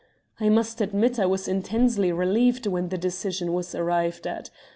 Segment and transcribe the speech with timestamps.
[0.39, 4.49] I must admit I was intensely relieved when this decision was arrived at.